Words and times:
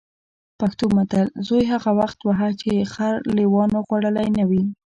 پښتو 0.59 0.85
متل: 0.95 1.27
زوی 1.47 1.63
هغه 1.73 1.91
وخت 1.99 2.19
وهه 2.23 2.49
چې 2.61 2.89
خر 2.93 3.15
لېوانو 3.35 3.79
خوړلی 3.87 4.27
نه 4.37 4.43
وي. 4.49 4.63